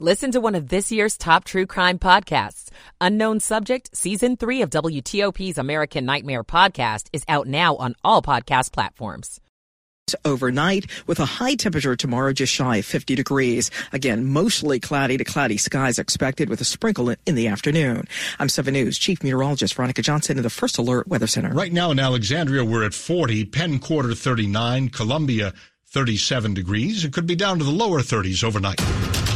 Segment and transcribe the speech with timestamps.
[0.00, 2.68] Listen to one of this year's top true crime podcasts.
[3.00, 8.72] Unknown Subject, Season 3 of WTOP's American Nightmare podcast is out now on all podcast
[8.72, 9.40] platforms.
[10.24, 13.70] Overnight with a high temperature tomorrow just shy of 50 degrees.
[13.92, 18.08] Again, mostly cloudy to cloudy skies expected with a sprinkle in the afternoon.
[18.40, 21.54] I'm 7 News Chief Meteorologist Veronica Johnson in the First Alert Weather Center.
[21.54, 25.54] Right now in Alexandria, we're at 40, Penn Quarter 39, Columbia
[25.86, 27.04] 37 degrees.
[27.04, 28.80] It could be down to the lower 30s overnight.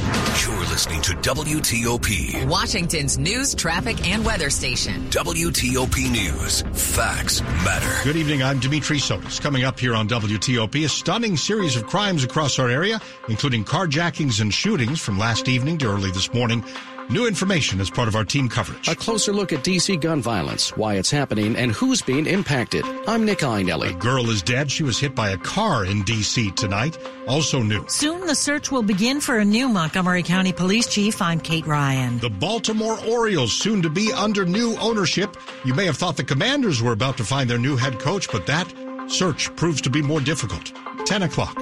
[0.08, 5.08] You're listening to WTOP, Washington's news, traffic, and weather station.
[5.10, 6.62] WTOP News.
[6.94, 8.04] Facts matter.
[8.04, 8.42] Good evening.
[8.42, 9.40] I'm Dimitri Sotis.
[9.40, 14.40] Coming up here on WTOP, a stunning series of crimes across our area, including carjackings
[14.40, 16.64] and shootings from last evening to early this morning.
[17.10, 18.86] New information as part of our team coverage.
[18.86, 22.84] A closer look at DC gun violence, why it's happening, and who's being impacted.
[23.06, 23.92] I'm Nick Iannelli.
[23.92, 24.70] A girl is dead.
[24.70, 26.98] She was hit by a car in DC tonight.
[27.26, 27.82] Also new.
[27.88, 31.22] Soon the search will begin for a new Montgomery County Police Chief.
[31.22, 32.18] I'm Kate Ryan.
[32.18, 35.34] The Baltimore Orioles soon to be under new ownership.
[35.64, 38.44] You may have thought the Commanders were about to find their new head coach, but
[38.44, 38.70] that
[39.06, 40.72] search proves to be more difficult.
[41.06, 41.56] 10 o'clock.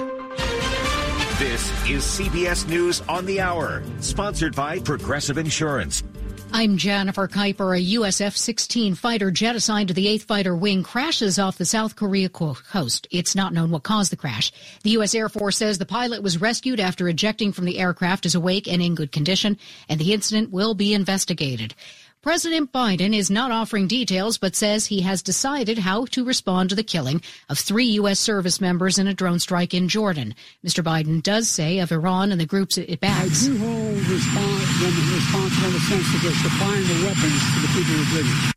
[1.39, 6.03] This is CBS News on the Hour, sponsored by Progressive Insurance.
[6.51, 7.77] I'm Jennifer Keiper.
[7.77, 8.19] A U.S.
[8.19, 13.07] F-16 fighter jet assigned to the 8th Fighter Wing crashes off the South Korea coast.
[13.09, 14.51] It's not known what caused the crash.
[14.83, 15.15] The U.S.
[15.15, 18.81] Air Force says the pilot was rescued after ejecting from the aircraft is awake and
[18.81, 21.73] in good condition, and the incident will be investigated.
[22.21, 26.75] President Biden is not offering details, but says he has decided how to respond to
[26.75, 28.19] the killing of three U.S.
[28.19, 30.33] service members in a drone strike in Jordan.
[30.65, 30.83] Mr.
[30.83, 33.45] Biden does say of Iran and the groups it backs.
[33.45, 37.67] I do hold respons- responsible in the sense that they're supplying the weapons to the
[37.67, 38.53] people who did it.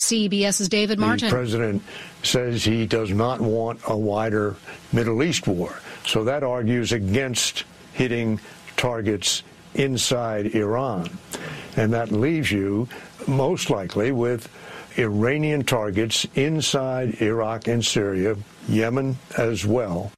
[0.00, 1.28] CBS's David Martin.
[1.28, 1.82] The president
[2.22, 4.56] says he does not want a wider
[4.92, 5.80] Middle East war.
[6.04, 8.40] So that argues against hitting
[8.76, 9.42] targets
[9.74, 11.10] inside Iran.
[11.76, 12.88] And that leaves you
[13.26, 14.48] most likely with
[14.96, 18.36] Iranian targets inside Iraq and Syria,
[18.68, 20.12] Yemen as well.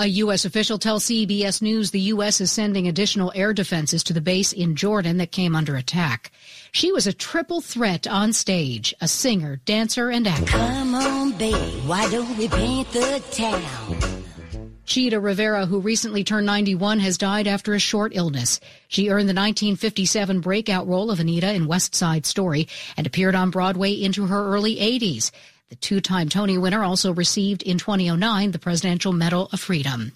[0.00, 0.44] A U.S.
[0.44, 2.40] official tells CBS News the U.S.
[2.40, 6.30] is sending additional air defenses to the base in Jordan that came under attack.
[6.70, 10.46] She was a triple threat on stage, a singer, dancer, and actor.
[10.46, 14.27] Come on, babe, why don't we paint the town?
[14.88, 18.58] Chita Rivera, who recently turned 91, has died after a short illness.
[18.88, 22.66] She earned the 1957 breakout role of Anita in West Side Story
[22.96, 25.30] and appeared on Broadway into her early 80s.
[25.68, 30.12] The two-time Tony winner also received in 2009 the Presidential Medal of Freedom.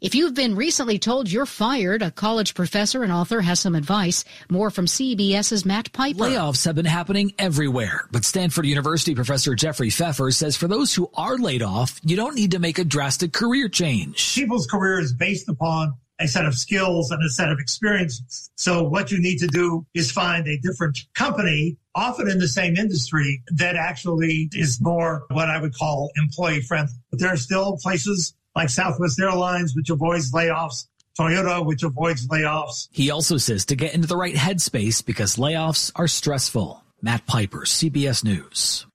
[0.00, 4.24] If you've been recently told you're fired, a college professor and author has some advice.
[4.50, 6.24] More from CBS's Matt Piper.
[6.24, 11.08] Layoffs have been happening everywhere, but Stanford University professor Jeffrey Pfeffer says for those who
[11.14, 14.34] are laid off, you don't need to make a drastic career change.
[14.34, 18.50] People's career is based upon a set of skills and a set of experiences.
[18.56, 22.76] So what you need to do is find a different company, often in the same
[22.76, 26.94] industry, that actually is more what I would call employee friendly.
[27.10, 30.86] But there are still places like Southwest Airlines, which avoids layoffs.
[31.18, 32.88] Toyota, which avoids layoffs.
[32.92, 36.84] He also says to get into the right headspace because layoffs are stressful.
[37.00, 38.85] Matt Piper, CBS News.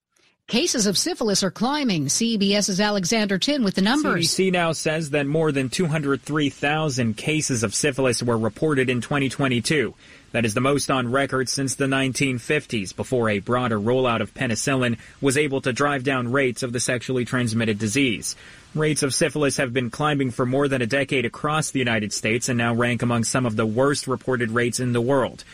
[0.52, 2.08] Cases of syphilis are climbing.
[2.08, 4.28] CBS's Alexander Tin with the numbers.
[4.28, 9.94] CDC now says that more than 203,000 cases of syphilis were reported in 2022.
[10.32, 14.98] That is the most on record since the 1950s, before a broader rollout of penicillin
[15.22, 18.36] was able to drive down rates of the sexually transmitted disease.
[18.74, 22.50] Rates of syphilis have been climbing for more than a decade across the United States
[22.50, 25.44] and now rank among some of the worst reported rates in the world.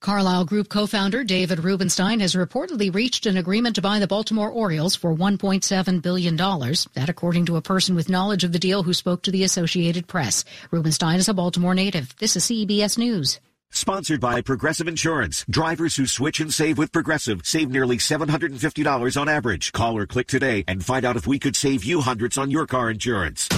[0.00, 4.96] Carlyle Group co-founder David Rubenstein has reportedly reached an agreement to buy the Baltimore Orioles
[4.96, 6.36] for $1.7 billion.
[6.36, 10.06] That according to a person with knowledge of the deal who spoke to the Associated
[10.06, 10.46] Press.
[10.70, 12.16] Rubenstein is a Baltimore native.
[12.16, 13.40] This is CBS News.
[13.68, 15.44] Sponsored by Progressive Insurance.
[15.50, 19.70] Drivers who switch and save with Progressive save nearly $750 on average.
[19.72, 22.66] Call or click today and find out if we could save you hundreds on your
[22.66, 23.48] car insurance.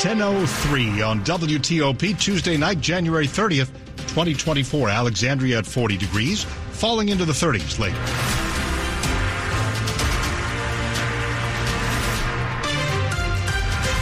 [0.00, 3.68] 10.03 on WTOP Tuesday night, January 30th,
[4.10, 4.88] 2024.
[4.88, 7.96] Alexandria at 40 degrees, falling into the 30s later.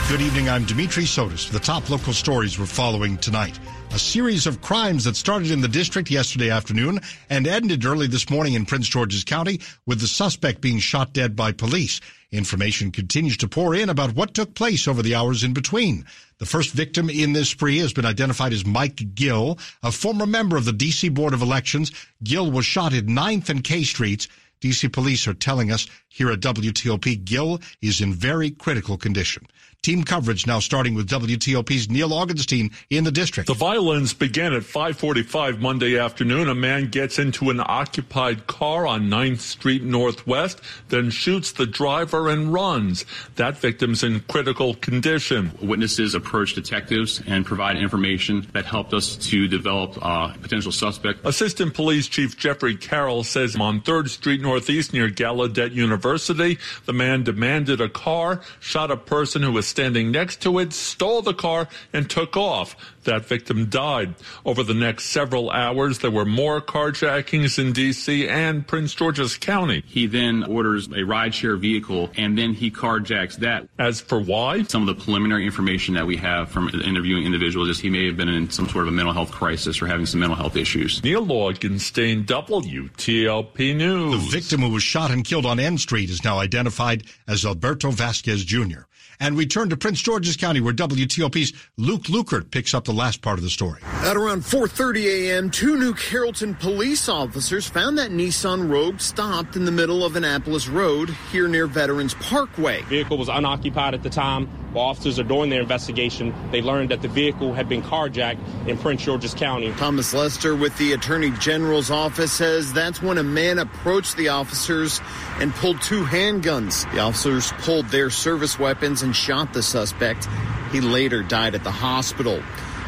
[0.08, 0.48] Good evening.
[0.48, 1.50] I'm Dimitri Sotis.
[1.50, 3.58] The top local stories we're following tonight.
[3.90, 7.00] A series of crimes that started in the district yesterday afternoon
[7.30, 11.34] and ended early this morning in Prince George's County with the suspect being shot dead
[11.34, 12.00] by police.
[12.30, 16.04] Information continues to pour in about what took place over the hours in between.
[16.36, 20.56] The first victim in this spree has been identified as Mike Gill, a former member
[20.56, 21.08] of the D.C.
[21.08, 21.90] Board of Elections.
[22.22, 24.28] Gill was shot at 9th and K Streets.
[24.60, 24.88] D.C.
[24.88, 29.46] police are telling us here at WTOP Gill is in very critical condition.
[29.88, 33.46] Team coverage now starting with WTOP's Neil Augenstein in the district.
[33.46, 36.50] The violence began at 545 Monday afternoon.
[36.50, 42.28] A man gets into an occupied car on 9th Street Northwest, then shoots the driver
[42.28, 43.06] and runs.
[43.36, 45.52] That victim's in critical condition.
[45.62, 51.24] Witnesses approached detectives and provided information that helped us to develop uh, a potential suspect.
[51.24, 57.24] Assistant Police Chief Jeffrey Carroll says on 3rd Street Northeast near Gallaudet University, the man
[57.24, 61.68] demanded a car, shot a person who was standing next to it, stole the car,
[61.92, 62.74] and took off.
[63.04, 64.16] That victim died.
[64.44, 68.28] Over the next several hours, there were more carjackings in D.C.
[68.28, 69.84] and Prince George's County.
[69.86, 73.68] He then orders a rideshare vehicle and then he carjacks that.
[73.78, 74.64] As for why?
[74.64, 78.16] Some of the preliminary information that we have from interviewing individuals is he may have
[78.16, 81.02] been in some sort of a mental health crisis or having some mental health issues.
[81.04, 84.24] Neil Augenstein, WTOP News.
[84.24, 87.92] The victim who was shot and killed on N Street is now identified as Alberto
[87.92, 88.80] Vasquez Jr.
[89.20, 93.20] And we turn to Prince George's County, where WTOP's Luke Lukert picks up the last
[93.20, 93.80] part of the story.
[94.02, 99.64] At around 4:30 a.m., two New Carrollton police officers found that Nissan Rogue stopped in
[99.64, 102.82] the middle of Annapolis Road here near Veterans Parkway.
[102.82, 104.48] The vehicle was unoccupied at the time.
[104.72, 108.38] While officers are doing their investigation, they learned that the vehicle had been carjacked
[108.68, 109.72] in Prince George's County.
[109.72, 115.00] Thomas Lester with the Attorney General's office says that's when a man approached the officers
[115.40, 116.90] and pulled two handguns.
[116.92, 120.28] The officers pulled their service weapons and shot the suspect.
[120.70, 122.42] He later died at the hospital.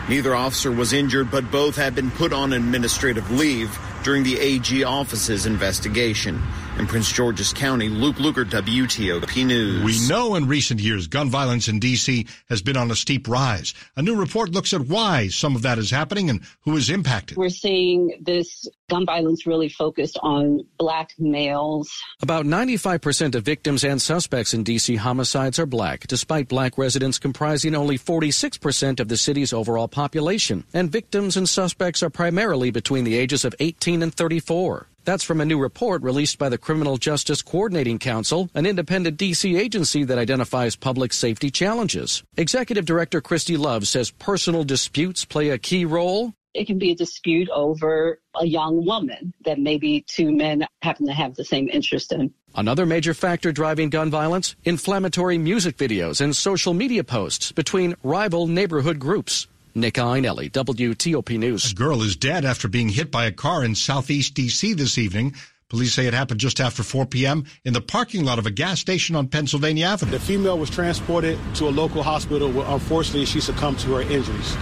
[0.08, 4.84] Neither officer was injured, but both had been put on administrative leave during the AG
[4.84, 6.42] office's investigation.
[6.78, 9.84] In Prince George's County, Luke Lukert, WTOP News.
[9.84, 12.26] We know in recent years gun violence in D.C.
[12.48, 13.74] has been on a steep rise.
[13.96, 17.36] A new report looks at why some of that is happening and who is impacted.
[17.36, 21.90] We're seeing this gun violence really focused on black males.
[22.22, 24.96] About 95% of victims and suspects in D.C.
[24.96, 30.64] homicides are black, despite black residents comprising only 46% of the city's overall population.
[30.72, 34.86] And victims and suspects are primarily between the ages of 18 and 34.
[35.10, 39.56] That's from a new report released by the Criminal Justice Coordinating Council, an independent D.C.
[39.56, 42.22] agency that identifies public safety challenges.
[42.36, 46.32] Executive Director Christy Love says personal disputes play a key role.
[46.54, 51.12] It can be a dispute over a young woman that maybe two men happen to
[51.12, 52.32] have the same interest in.
[52.54, 58.46] Another major factor driving gun violence inflammatory music videos and social media posts between rival
[58.46, 59.48] neighborhood groups.
[59.74, 61.72] Nick Iannelli, WTOP News.
[61.72, 64.74] A girl is dead after being hit by a car in southeast D.C.
[64.74, 65.34] this evening.
[65.68, 67.44] Police say it happened just after 4 p.m.
[67.64, 70.10] in the parking lot of a gas station on Pennsylvania Avenue.
[70.10, 74.56] The female was transported to a local hospital where unfortunately she succumbed to her injuries.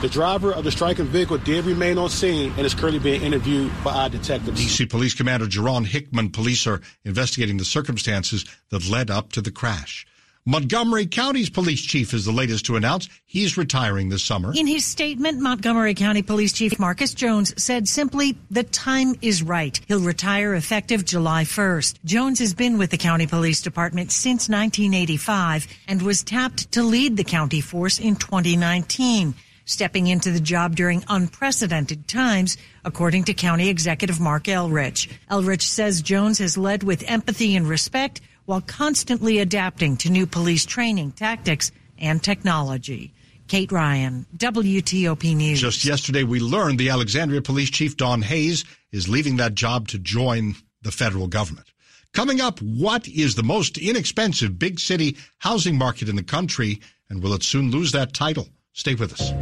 [0.00, 3.72] The driver of the striking vehicle did remain on scene and is currently being interviewed
[3.82, 4.60] by our detectives.
[4.60, 4.86] D.C.
[4.86, 10.06] Police Commander Jerron Hickman police are investigating the circumstances that led up to the crash.
[10.46, 14.52] Montgomery County's police chief is the latest to announce he's retiring this summer.
[14.54, 19.80] In his statement, Montgomery County Police Chief Marcus Jones said simply, the time is right.
[19.88, 22.04] He'll retire effective July 1st.
[22.04, 27.16] Jones has been with the county police department since 1985 and was tapped to lead
[27.16, 29.32] the county force in 2019
[29.66, 35.10] stepping into the job during unprecedented times, according to County Executive Marc Elrich.
[35.30, 40.66] Elrich says Jones has led with empathy and respect while constantly adapting to new police
[40.66, 43.12] training, tactics, and technology.
[43.46, 45.60] Kate Ryan, WTOP News.
[45.60, 49.98] Just yesterday, we learned the Alexandria Police Chief Don Hayes is leaving that job to
[49.98, 51.66] join the federal government.
[52.12, 57.22] Coming up, what is the most inexpensive big city housing market in the country, and
[57.22, 58.48] will it soon lose that title?
[58.72, 59.32] Stay with us.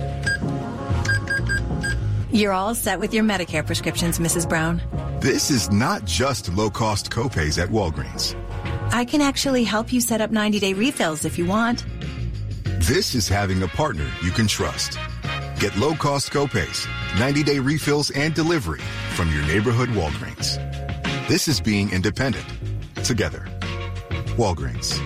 [2.32, 4.48] You're all set with your Medicare prescriptions, Mrs.
[4.48, 4.80] Brown.
[5.20, 8.34] This is not just low cost copays at Walgreens.
[8.94, 11.84] I can actually help you set up 90 day refills if you want.
[12.80, 14.98] This is having a partner you can trust.
[15.58, 16.86] Get low cost copays,
[17.18, 18.82] 90 day refills, and delivery
[19.14, 20.58] from your neighborhood Walgreens.
[21.26, 22.44] This is being independent.
[22.96, 23.46] Together.
[24.36, 25.00] Walgreens.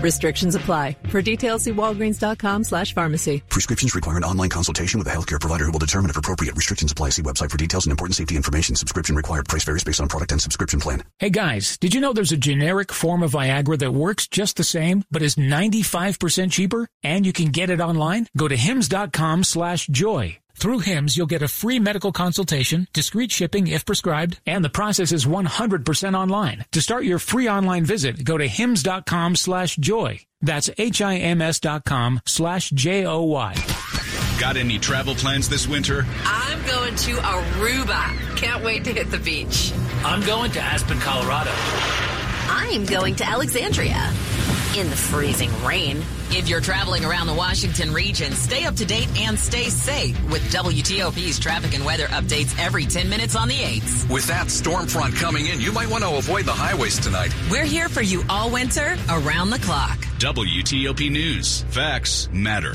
[0.00, 0.96] Restrictions apply.
[1.08, 3.42] For details, see walgreens.com slash pharmacy.
[3.48, 6.54] Prescriptions require an online consultation with a healthcare provider who will determine if appropriate.
[6.54, 7.10] Restrictions apply.
[7.10, 8.76] See website for details and important safety information.
[8.76, 9.48] Subscription required.
[9.48, 11.02] Price varies based on product and subscription plan.
[11.18, 14.64] Hey guys, did you know there's a generic form of Viagra that works just the
[14.64, 16.88] same, but is 95% cheaper?
[17.02, 18.26] And you can get it online?
[18.36, 20.38] Go to hims.com slash joy.
[20.58, 25.12] Through HIMS, you'll get a free medical consultation, discreet shipping if prescribed, and the process
[25.12, 26.64] is 100% online.
[26.72, 30.18] To start your free online visit, go to hims.com slash joy.
[30.40, 33.54] That's H-I-M-S dot com slash J-O-Y.
[34.40, 36.04] Got any travel plans this winter?
[36.24, 38.36] I'm going to Aruba.
[38.36, 39.72] Can't wait to hit the beach.
[40.04, 41.52] I'm going to Aspen, Colorado.
[42.50, 44.12] I'm going to Alexandria.
[44.76, 46.02] In the freezing rain.
[46.30, 50.42] If you're traveling around the Washington region, stay up to date and stay safe with
[50.52, 54.10] WTOP's traffic and weather updates every 10 minutes on the 8s.
[54.10, 57.34] With that storm front coming in, you might want to avoid the highways tonight.
[57.50, 59.98] We're here for you all winter, around the clock.
[60.18, 61.62] WTOP News.
[61.70, 62.74] Facts matter.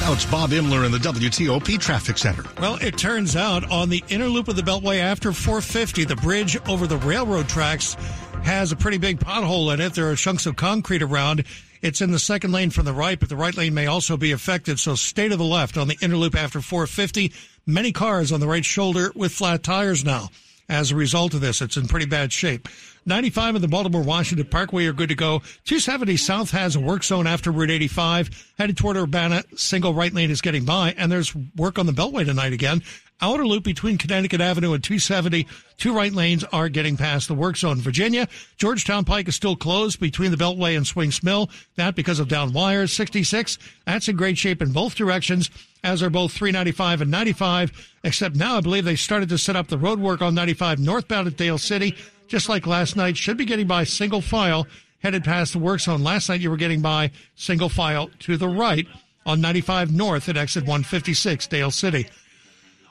[0.00, 2.44] Now it's Bob Imler in the WTOP Traffic Center.
[2.58, 6.58] Well, it turns out on the inner loop of the Beltway after 450, the bridge
[6.68, 7.96] over the railroad tracks
[8.44, 9.94] has a pretty big pothole in it.
[9.94, 11.44] There are chunks of concrete around.
[11.82, 14.32] It's in the second lane from the right, but the right lane may also be
[14.32, 14.78] affected.
[14.78, 17.32] So stay to the left on the inner loop after 450.
[17.66, 20.28] Many cars on the right shoulder with flat tires now.
[20.68, 22.68] As a result of this, it's in pretty bad shape.
[23.06, 25.40] 95 in the Baltimore Washington Parkway are good to go.
[25.64, 28.52] 270 South has a work zone after Route 85.
[28.58, 32.24] Headed toward Urbana, single right lane is getting by, and there's work on the Beltway
[32.24, 32.82] tonight again.
[33.24, 35.46] Outer loop between Connecticut Avenue and 270,
[35.78, 37.80] two right lanes are getting past the work zone.
[37.80, 38.28] Virginia,
[38.58, 41.48] Georgetown Pike is still closed between the Beltway and Swinks Mill.
[41.76, 42.92] That because of down wires.
[42.92, 45.50] 66, that's in great shape in both directions,
[45.82, 47.72] as are both 395 and 95,
[48.04, 51.26] except now I believe they started to set up the road work on 95 northbound
[51.26, 51.96] at Dale City
[52.28, 54.66] just like last night, should be getting by single file
[54.98, 56.02] headed past the work zone.
[56.02, 58.86] Last night you were getting by single file to the right
[59.26, 62.06] on 95 North at exit 156, Dale City.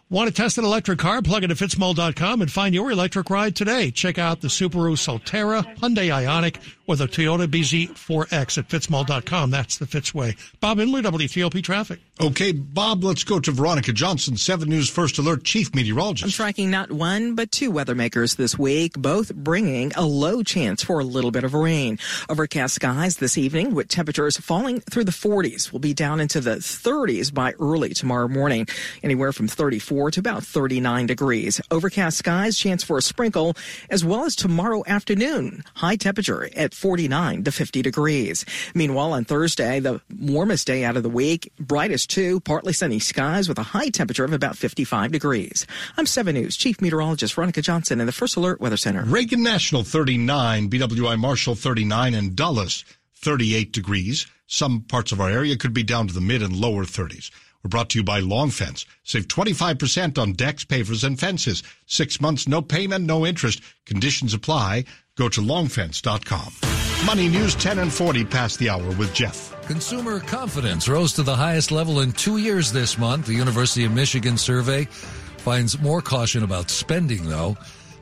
[0.10, 1.22] Want to test an electric car?
[1.24, 3.89] Plug it at fitzmall.com and find your electric ride today.
[3.89, 9.51] Check out the Subaru Solterra, Hyundai Ioniq, or the Toyota BZ4X at fitzmall.com.
[9.51, 10.35] That's the Fitz way.
[10.59, 11.99] Bob Imler, WTOP Traffic.
[12.21, 16.25] Okay, Bob, let's go to Veronica Johnson, 7 News First Alert Chief Meteorologist.
[16.25, 20.83] I'm tracking not one, but two weather makers this week, both bringing a low chance
[20.83, 21.97] for a little bit of rain.
[22.29, 25.71] Overcast skies this evening with temperatures falling through the 40s.
[25.71, 28.67] We'll be down into the 30s by early tomorrow morning,
[29.01, 31.61] anywhere from 34 to about 39 degrees.
[31.71, 33.55] Overcast skies, chance for a sprinkle,
[33.89, 35.63] as well as tomorrow afternoon.
[35.75, 38.46] High temperature at 49 to 50 degrees.
[38.74, 43.48] Meanwhile, on Thursday, the warmest day out of the week, brightest too, partly sunny skies
[43.48, 45.65] with a high temperature of about 55 degrees.
[45.98, 49.03] I'm 7 News Chief Meteorologist Veronica Johnson in the First Alert Weather Center.
[49.03, 52.84] Reagan National 39, BWI Marshall 39, and Dulles
[53.15, 54.27] 38 degrees.
[54.48, 57.32] Some parts of our area could be down to the mid and lower 30s.
[57.63, 58.86] We're brought to you by Long Fence.
[59.03, 61.63] Save 25% on decks, pavers, and fences.
[61.86, 63.62] Six months, no payment, no interest.
[63.86, 64.84] Conditions apply.
[65.15, 67.05] Go to longfence.com.
[67.05, 69.51] Money News 10 and 40 past the hour with Jeff.
[69.67, 73.27] Consumer confidence rose to the highest level in two years this month.
[73.27, 77.55] The University of Michigan survey finds more caution about spending, though.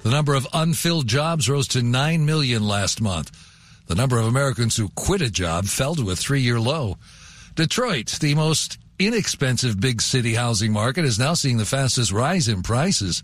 [0.04, 3.32] The number of unfilled jobs rose to 9 million last month.
[3.88, 6.98] The number of Americans who quit a job fell to a three year low.
[7.56, 12.64] Detroit, the most inexpensive big city housing market, is now seeing the fastest rise in
[12.64, 13.22] prices,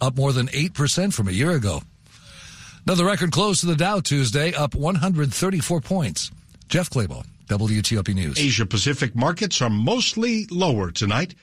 [0.00, 1.82] up more than 8% from a year ago.
[2.86, 6.30] Another record close to the Dow Tuesday, up 134 points.
[6.68, 8.38] Jeff Clabaugh, WTOP News.
[8.38, 11.34] Asia Pacific markets are mostly lower tonight.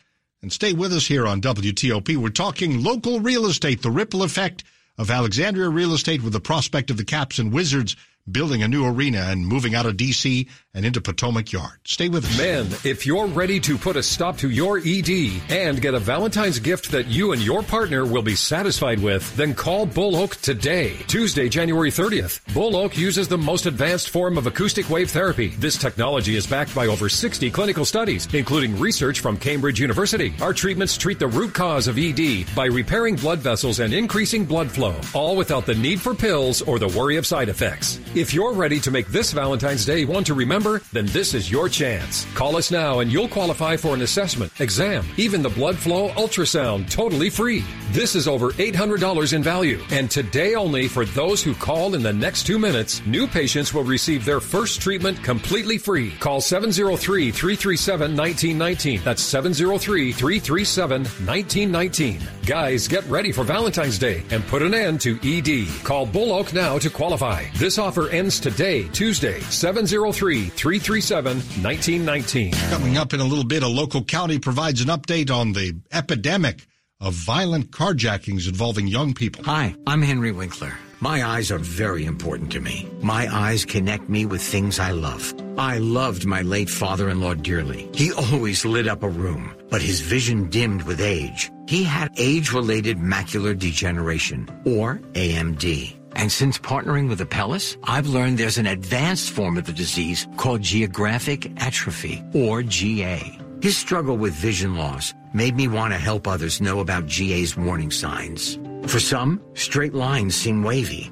[0.42, 2.18] And stay with us here on WTOP.
[2.18, 4.64] We're talking local real estate, the ripple effect
[4.98, 7.96] of Alexandria real estate with the prospect of the Caps and Wizards
[8.30, 10.48] building a new arena and moving out of D.C.
[10.78, 11.80] and into Potomac Yard.
[11.86, 12.38] Stay with us.
[12.38, 16.60] Men, if you're ready to put a stop to your ED and get a Valentine's
[16.60, 20.96] gift that you and your partner will be satisfied with, then call Bull Oak today,
[21.08, 22.54] Tuesday, January 30th.
[22.54, 25.48] Bull Oak uses the most advanced form of acoustic wave therapy.
[25.58, 30.36] This technology is backed by over 60 clinical studies, including research from Cambridge University.
[30.42, 34.70] Our treatments treat the root cause of ED by repairing blood vessels and increasing blood
[34.70, 38.00] flow, all without the need for pills or the worry of side effects.
[38.14, 41.70] If you're ready to make this Valentine's Day one to remember, then this is your
[41.70, 42.26] chance.
[42.36, 46.90] Call us now and you'll qualify for an assessment, exam, even the blood flow ultrasound
[46.90, 47.64] totally free.
[47.92, 49.80] This is over $800 in value.
[49.92, 53.84] And today only for those who call in the next two minutes, new patients will
[53.84, 56.12] receive their first treatment completely free.
[56.20, 59.02] Call 703 337 1919.
[59.04, 62.20] That's 703 337 1919.
[62.46, 65.68] Guys, get ready for Valentine's Day and put an end to ED.
[65.84, 67.44] Call Bull Oak now to qualify.
[67.56, 72.52] This offer ends today, Tuesday, 703 337 1919.
[72.70, 76.66] Coming up in a little bit, a local county provides an update on the epidemic
[77.00, 79.44] of violent carjackings involving young people.
[79.44, 80.74] Hi, I'm Henry Winkler.
[81.00, 82.90] My eyes are very important to me.
[83.02, 85.32] My eyes connect me with things I love.
[85.56, 87.88] I loved my late father in law dearly.
[87.94, 91.52] He always lit up a room, but his vision dimmed with age.
[91.68, 95.97] He had age related macular degeneration, or AMD.
[96.18, 100.64] And since partnering with Apellis, I've learned there's an advanced form of the disease called
[100.64, 103.40] geographic atrophy, or GA.
[103.62, 107.92] His struggle with vision loss made me want to help others know about GA's warning
[107.92, 108.58] signs.
[108.88, 111.12] For some, straight lines seem wavy.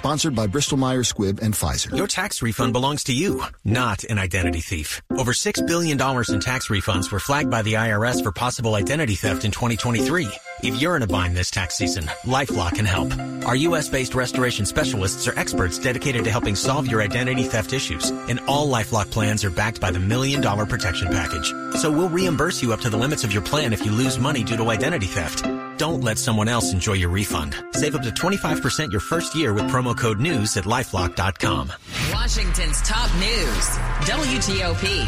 [0.00, 1.94] Sponsored by Bristol Myers Squibb and Pfizer.
[1.94, 5.02] Your tax refund belongs to you, not an identity thief.
[5.10, 9.44] Over $6 billion in tax refunds were flagged by the IRS for possible identity theft
[9.44, 10.26] in 2023.
[10.62, 13.12] If you're in a bind this tax season, LifeLock can help.
[13.44, 18.40] Our U.S.-based restoration specialists are experts dedicated to helping solve your identity theft issues, and
[18.48, 21.52] all LifeLock plans are backed by the Million Dollar Protection Package.
[21.78, 24.44] So we'll reimburse you up to the limits of your plan if you lose money
[24.44, 25.44] due to identity theft.
[25.80, 27.56] Don't let someone else enjoy your refund.
[27.72, 31.72] Save up to 25% your first year with promo code NEWS at lifelock.com.
[32.12, 33.64] Washington's top news.
[34.04, 35.06] WTOP.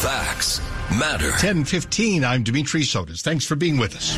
[0.00, 0.60] Facts
[0.96, 1.30] matter.
[1.30, 3.20] 1015, I'm Dimitri Sotis.
[3.22, 4.16] Thanks for being with us.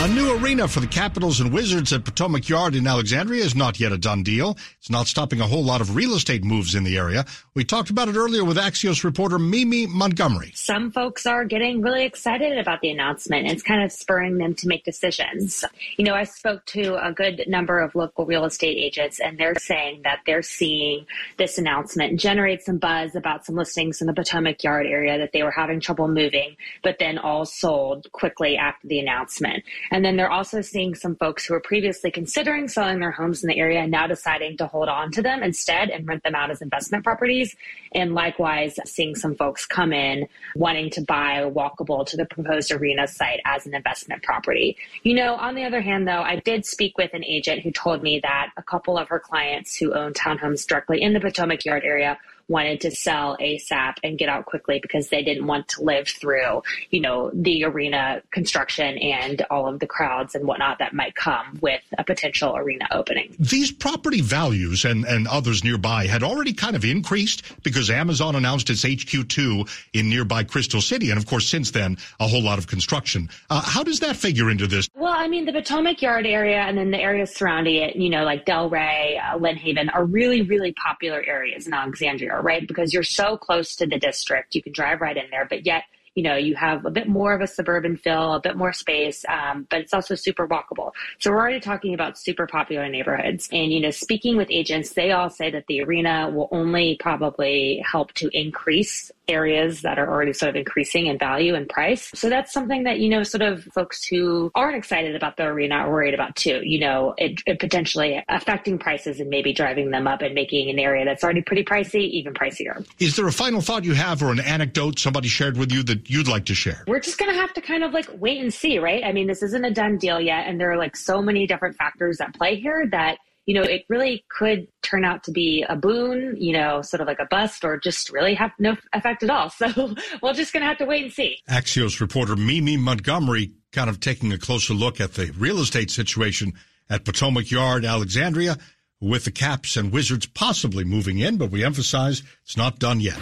[0.00, 3.80] A new arena for the Capitals and Wizards at Potomac Yard in Alexandria is not
[3.80, 4.56] yet a done deal.
[4.78, 7.26] It's not stopping a whole lot of real estate moves in the area.
[7.54, 10.52] We talked about it earlier with Axios reporter Mimi Montgomery.
[10.54, 13.48] Some folks are getting really excited about the announcement.
[13.48, 15.64] It's kind of spurring them to make decisions.
[15.96, 19.58] You know, I spoke to a good number of local real estate agents, and they're
[19.58, 21.06] saying that they're seeing
[21.38, 25.42] this announcement generate some buzz about some listings in the Potomac Yard area that they
[25.42, 29.64] were having trouble moving, but then all sold quickly after the announcement.
[29.90, 33.48] And then they're also seeing some folks who were previously considering selling their homes in
[33.48, 36.50] the area and now deciding to hold on to them instead and rent them out
[36.50, 37.56] as investment properties.
[37.92, 43.06] And likewise, seeing some folks come in wanting to buy walkable to the proposed arena
[43.06, 44.76] site as an investment property.
[45.02, 48.02] You know, on the other hand, though, I did speak with an agent who told
[48.02, 51.84] me that a couple of her clients who own townhomes directly in the Potomac Yard
[51.84, 52.18] area
[52.48, 56.62] wanted to sell ASAP and get out quickly because they didn't want to live through,
[56.90, 61.58] you know, the arena construction and all of the crowds and whatnot that might come
[61.60, 63.34] with a potential arena opening.
[63.38, 68.70] These property values and, and others nearby had already kind of increased because Amazon announced
[68.70, 71.10] its HQ2 in nearby Crystal City.
[71.10, 73.28] And of course, since then, a whole lot of construction.
[73.50, 74.88] Uh, how does that figure into this?
[74.94, 78.24] Well, I mean, the Potomac Yard area and then the areas surrounding it, you know,
[78.24, 82.66] like Del Ray, uh, Lynhaven are really, really popular areas in Alexandria right?
[82.66, 85.84] Because you're so close to the district, you can drive right in there, but yet
[86.18, 89.24] you know, you have a bit more of a suburban feel, a bit more space,
[89.28, 90.90] um, but it's also super walkable.
[91.20, 93.48] So we're already talking about super popular neighborhoods.
[93.52, 97.80] And, you know, speaking with agents, they all say that the arena will only probably
[97.88, 102.10] help to increase areas that are already sort of increasing in value and price.
[102.14, 105.76] So that's something that, you know, sort of folks who aren't excited about the arena
[105.76, 106.60] are worried about too.
[106.64, 110.80] You know, it, it potentially affecting prices and maybe driving them up and making an
[110.80, 112.84] area that's already pretty pricey even pricier.
[112.98, 116.07] Is there a final thought you have or an anecdote somebody shared with you that
[116.08, 116.84] you'd like to share?
[116.86, 119.04] We're just going to have to kind of like wait and see, right?
[119.04, 120.46] I mean, this isn't a done deal yet.
[120.46, 123.18] And there are like so many different factors at play here that
[123.48, 127.06] you know, it really could turn out to be a boon, you know, sort of
[127.06, 129.50] like a bust or just really have no effect at all.
[129.58, 131.38] So we're just going to have to wait and see.
[131.48, 136.52] Axios reporter Mimi Montgomery kind of taking a closer look at the real estate situation
[136.90, 138.58] at Potomac Yard, Alexandria,
[139.00, 143.18] with the Caps and Wizards possibly moving in, but we emphasize it's not done yet.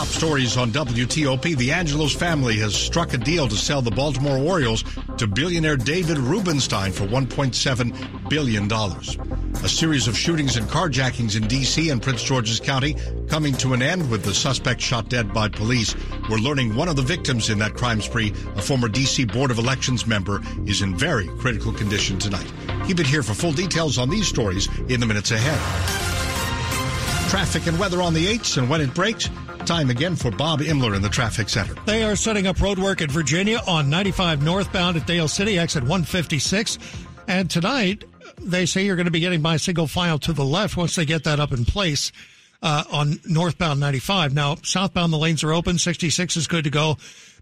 [0.00, 1.58] Top stories on WTOP.
[1.58, 4.82] The Angelos family has struck a deal to sell the Baltimore Orioles
[5.18, 8.72] to billionaire David Rubenstein for $1.7 billion.
[9.62, 11.90] A series of shootings and carjackings in D.C.
[11.90, 12.96] and Prince George's County
[13.28, 15.94] coming to an end with the suspect shot dead by police.
[16.30, 19.26] We're learning one of the victims in that crime spree, a former D.C.
[19.26, 22.50] Board of Elections member, is in very critical condition tonight.
[22.86, 25.60] Keep it here for full details on these stories in the minutes ahead.
[27.28, 29.28] Traffic and weather on the 8s and when it breaks.
[29.66, 31.74] Time again for Bob Imler in the traffic center.
[31.86, 36.78] They are setting up roadwork in Virginia on 95 northbound at Dale City, exit 156.
[37.28, 38.04] And tonight,
[38.40, 41.04] they say you're going to be getting by single file to the left once they
[41.04, 42.10] get that up in place
[42.62, 44.34] uh, on northbound 95.
[44.34, 45.78] Now, southbound, the lanes are open.
[45.78, 46.96] 66 is good to go.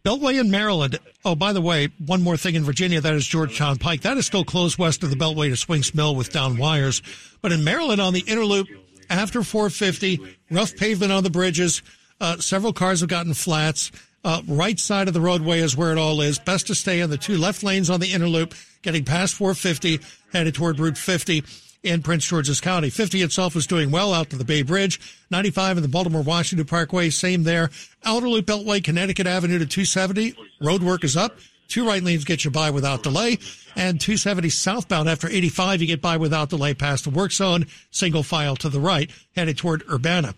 [0.05, 0.99] Beltway in Maryland.
[1.25, 4.03] Oh, by the way, one more thing in Virginia, that is Georgetown Pike.
[4.03, 7.01] That is still closed west of the Beltway to Swinks Mill with down wires.
[7.41, 8.69] But in Maryland on the inner loop,
[9.11, 10.21] after 450.
[10.51, 11.83] Rough pavement on the bridges.
[12.21, 13.93] Uh, several cars have gotten flats.
[14.25, 16.39] Uh, right side of the roadway is where it all is.
[16.39, 20.01] Best to stay on the two left lanes on the inner loop, getting past 450,
[20.33, 21.45] headed toward Route 50
[21.85, 22.91] in Prince George's County.
[22.91, 25.01] 50 itself is doing well out to the Bay Bridge.
[25.31, 27.71] 95 in the Baltimore Washington Parkway, same there.
[28.05, 30.35] Outer Loop Beltway, Connecticut Avenue to 270.
[30.61, 31.39] Road work is up.
[31.69, 33.39] Two right lanes get you by without delay.
[33.77, 37.67] And 270 southbound after 85, you get by without delay past the work zone.
[37.91, 40.35] Single file to the right, headed toward Urbana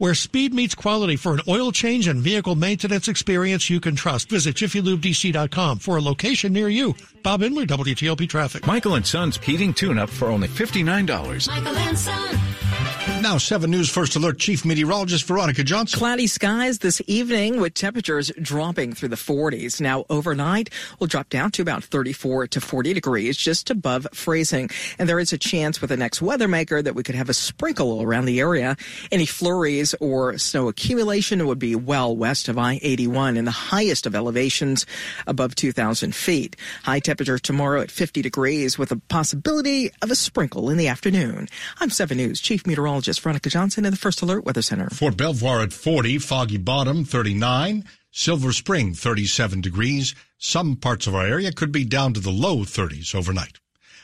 [0.00, 4.30] where speed meets quality for an oil change and vehicle maintenance experience you can trust.
[4.30, 6.94] Visit JiffyLubeDC.com for a location near you.
[7.22, 8.66] Bob Imler, WTOP Traffic.
[8.66, 11.48] Michael and Son's heating tune-up for only $59.
[11.48, 13.09] Michael and Son.
[13.22, 15.98] Now, 7 News First Alert Chief Meteorologist Veronica Johnson.
[15.98, 19.78] Cloudy skies this evening with temperatures dropping through the 40s.
[19.78, 24.70] Now, overnight, we'll drop down to about 34 to 40 degrees, just above freezing.
[24.98, 27.34] And there is a chance with the next weather maker that we could have a
[27.34, 28.76] sprinkle around the area.
[29.12, 34.14] Any flurries or snow accumulation would be well west of I-81 and the highest of
[34.14, 34.86] elevations
[35.26, 36.56] above 2,000 feet.
[36.84, 41.48] High temperature tomorrow at 50 degrees with a possibility of a sprinkle in the afternoon.
[41.80, 44.88] I'm 7 News Chief Meteorologist Veronica Johnson in the First Alert Weather Center.
[44.90, 50.14] Fort Belvoir at 40, Foggy Bottom 39, Silver Spring 37 degrees.
[50.38, 53.58] Some parts of our area could be down to the low 30s overnight.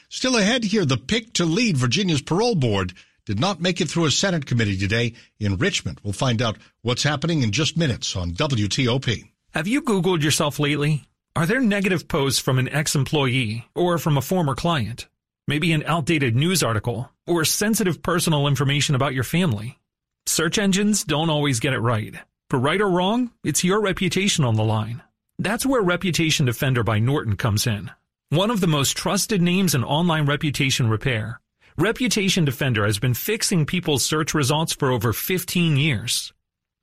[0.08, 2.92] Still ahead here, the pick to lead Virginia's parole board
[3.24, 6.00] did not make it through a Senate committee today in Richmond.
[6.02, 9.24] We'll find out what's happening in just minutes on WTOP.
[9.52, 11.04] Have you Googled yourself lately?
[11.34, 15.06] Are there negative posts from an ex-employee or from a former client?
[15.48, 19.78] Maybe an outdated news article or sensitive personal information about your family?
[20.26, 22.16] Search engines don't always get it right.
[22.50, 25.02] But right or wrong, it's your reputation on the line.
[25.38, 27.92] That's where Reputation Defender by Norton comes in.
[28.30, 31.40] One of the most trusted names in online reputation repair.
[31.78, 36.32] Reputation Defender has been fixing people's search results for over 15 years.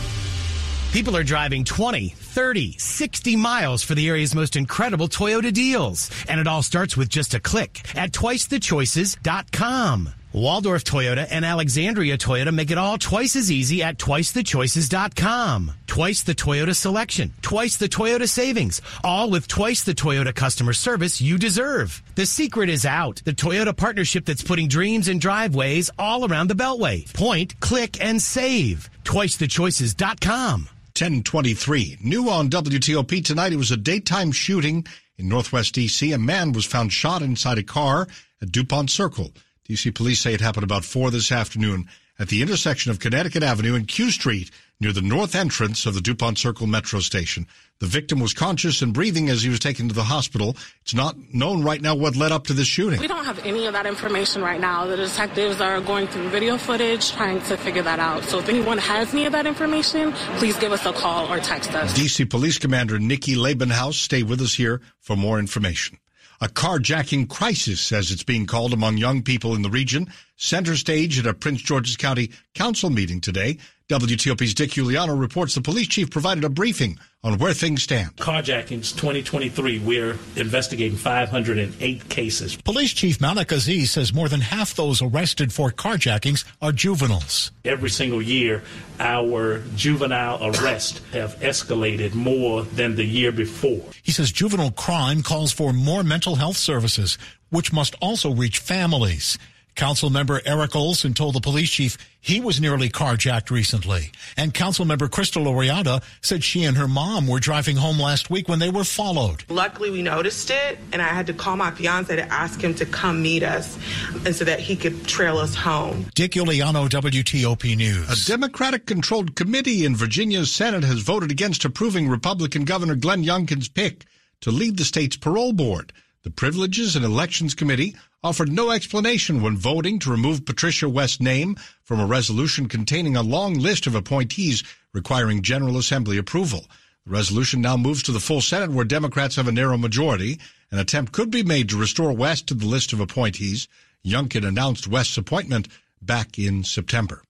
[0.91, 6.11] People are driving 20, 30, 60 miles for the area's most incredible Toyota deals.
[6.27, 10.09] And it all starts with just a click at twicethechoices.com.
[10.33, 15.71] Waldorf Toyota and Alexandria Toyota make it all twice as easy at twicethechoices.com.
[15.87, 21.21] Twice the Toyota selection, twice the Toyota savings, all with twice the Toyota customer service
[21.21, 22.03] you deserve.
[22.15, 23.21] The secret is out.
[23.23, 27.13] The Toyota partnership that's putting dreams in driveways all around the Beltway.
[27.13, 28.89] Point, click, and save.
[29.05, 30.67] Twicethechoices.com.
[30.99, 31.97] 1023.
[32.01, 34.85] New on WTOP tonight, it was a daytime shooting
[35.17, 36.11] in Northwest D.C.
[36.11, 38.07] A man was found shot inside a car
[38.41, 39.31] at DuPont Circle.
[39.65, 39.91] D.C.
[39.91, 41.87] police say it happened about 4 this afternoon
[42.21, 46.01] at the intersection of Connecticut Avenue and Q Street near the north entrance of the
[46.01, 47.47] DuPont Circle metro station.
[47.79, 50.55] The victim was conscious and breathing as he was taken to the hospital.
[50.83, 52.99] It's not known right now what led up to this shooting.
[52.99, 54.85] We don't have any of that information right now.
[54.85, 58.23] The detectives are going through video footage trying to figure that out.
[58.25, 61.73] So if anyone has any of that information, please give us a call or text
[61.73, 61.97] us.
[61.97, 65.97] DC Police Commander Nikki Lavenhouse, stay with us here for more information.
[66.43, 71.19] A carjacking crisis, as it's being called among young people in the region, center stage
[71.19, 73.59] at a Prince George's County Council meeting today.
[73.91, 78.15] WTOP's Dick Uliano reports the police chief provided a briefing on where things stand.
[78.15, 82.55] Carjackings 2023, we're investigating 508 cases.
[82.55, 87.51] Police Chief Malik Aziz says more than half those arrested for carjackings are juveniles.
[87.65, 88.63] Every single year,
[89.01, 93.83] our juvenile arrests have escalated more than the year before.
[94.01, 97.17] He says juvenile crime calls for more mental health services,
[97.49, 99.37] which must also reach families.
[99.75, 104.11] Council member Eric Olson told the police chief he was nearly carjacked recently.
[104.37, 108.47] And council member Krystal Oriadha said she and her mom were driving home last week
[108.47, 109.43] when they were followed.
[109.49, 112.85] Luckily, we noticed it, and I had to call my fiance to ask him to
[112.85, 113.77] come meet us
[114.25, 116.05] and so that he could trail us home.
[116.13, 118.27] Dick Uliano, WTOP News.
[118.27, 123.67] A Democratic controlled committee in Virginia's Senate has voted against approving Republican Governor Glenn Youngkin's
[123.67, 124.05] pick
[124.41, 125.91] to lead the state's parole board.
[126.23, 131.55] The Privileges and Elections Committee offered no explanation when voting to remove Patricia West's name
[131.83, 136.65] from a resolution containing a long list of appointees requiring General Assembly approval.
[137.05, 140.39] The resolution now moves to the full Senate where Democrats have a narrow majority.
[140.69, 143.67] An attempt could be made to restore West to the list of appointees.
[144.05, 145.67] Youngkin announced West's appointment
[146.01, 147.23] back in September.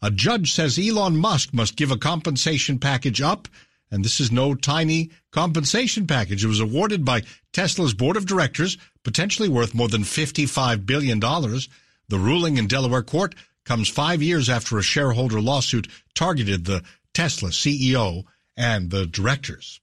[0.00, 3.48] A judge says Elon Musk must give a compensation package up
[3.90, 6.44] and this is no tiny compensation package.
[6.44, 8.76] It was awarded by Tesla's board of directors,
[9.08, 11.18] potentially worth more than $55 billion.
[11.18, 16.82] The ruling in Delaware court comes five years after a shareholder lawsuit targeted the
[17.14, 19.80] Tesla CEO and the directors.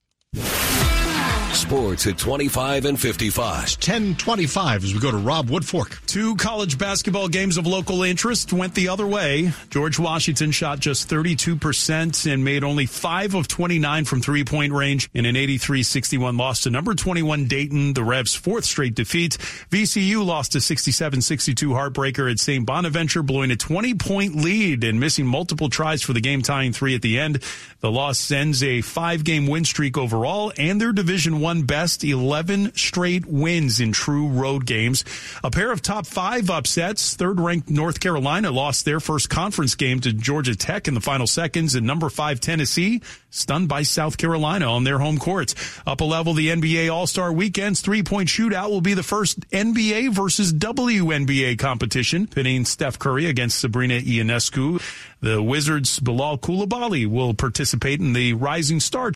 [1.55, 3.43] Sports at 25 and 55.
[3.45, 6.05] 1025 as we go to Rob Woodfork.
[6.05, 9.51] Two college basketball games of local interest went the other way.
[9.69, 15.09] George Washington shot just 32% and made only 5 of 29 from three point range
[15.13, 19.37] in an 83 61 loss to number 21 Dayton, the Revs' fourth straight defeat.
[19.71, 22.65] VCU lost to 67 62 heartbreaker at St.
[22.65, 26.95] Bonaventure, blowing a 20 point lead and missing multiple tries for the game tying three
[26.95, 27.41] at the end.
[27.79, 32.73] The loss sends a five game win streak overall and their Division One best 11
[32.73, 35.05] straight wins in true road games.
[35.43, 37.13] A pair of top five upsets.
[37.13, 41.27] Third ranked North Carolina lost their first conference game to Georgia Tech in the final
[41.27, 45.53] seconds and number five Tennessee stunned by South Carolina on their home courts.
[45.85, 50.53] Up a level, the NBA All-Star Weekend's three-point shootout will be the first NBA versus
[50.53, 54.81] WNBA competition, pitting Steph Curry against Sabrina Ionescu.
[55.21, 59.11] The Wizards' Bilal Coulibaly will participate in the Rising Star